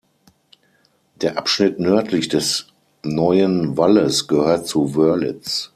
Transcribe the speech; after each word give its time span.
Der 1.17 1.37
Abschnitt 1.37 1.79
nördlich 1.79 2.27
des 2.27 2.65
Neuen 3.03 3.77
Walles 3.77 4.27
gehört 4.27 4.65
zu 4.65 4.95
Wörlitz. 4.95 5.69